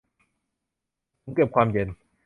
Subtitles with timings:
[1.21, 1.89] ถุงเก็บความเย็น